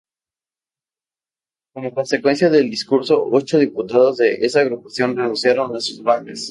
Como 1.75 1.93
consecuencia 1.93 2.49
del 2.49 2.69
discurso 2.71 3.23
ocho 3.31 3.59
diputados 3.59 4.17
de 4.17 4.33
esa 4.45 4.61
agrupación 4.61 5.15
renunciaron 5.15 5.75
a 5.75 5.79
sus 5.79 6.01
bancas. 6.01 6.39